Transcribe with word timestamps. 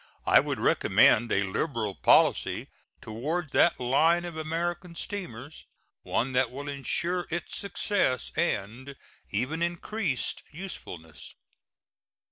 I 0.25 0.39
would 0.39 0.57
recommend 0.57 1.31
a 1.31 1.43
liberal 1.43 1.93
policy 1.93 2.69
toward 3.01 3.51
that 3.51 3.79
line 3.79 4.25
of 4.25 4.35
American 4.35 4.95
steamers 4.95 5.67
one 6.01 6.31
that 6.31 6.49
will 6.49 6.67
insure 6.67 7.27
its 7.29 7.55
success, 7.55 8.31
and 8.35 8.95
even 9.29 9.61
increased 9.61 10.41
usefulness. 10.51 11.35